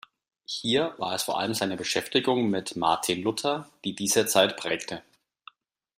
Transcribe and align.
Hier 0.47 0.95
war 0.97 1.13
es 1.13 1.21
vor 1.21 1.39
allem 1.39 1.53
seine 1.53 1.77
Beschäftigung 1.77 2.49
mit 2.49 2.75
Martin 2.75 3.21
Luther, 3.21 3.69
die 3.85 3.93
diese 3.93 4.25
Zeit 4.25 4.57
prägte. 4.57 5.03